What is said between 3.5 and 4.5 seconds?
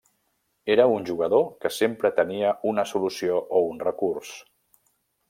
o un recurs.